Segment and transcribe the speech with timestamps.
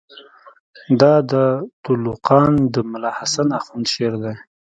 [1.01, 1.33] دا د
[1.83, 4.35] تُلُقان د ملاحسن آخوند شعر دئ.